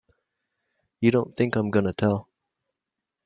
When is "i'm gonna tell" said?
1.55-2.27